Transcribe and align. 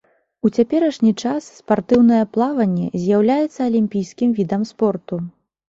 У 0.47 0.49
цяперашні 0.61 1.11
час 1.25 1.49
спартыўнае 1.59 2.23
плаванне 2.39 2.87
з'яўляецца 3.03 3.59
алімпійскім 3.71 4.29
відам 4.43 4.69
спорту. 4.75 5.25